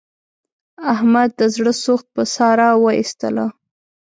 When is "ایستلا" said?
2.97-3.47